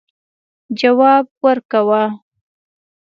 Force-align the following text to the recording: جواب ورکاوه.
جواب 0.79 1.25
ورکاوه. 1.43 2.03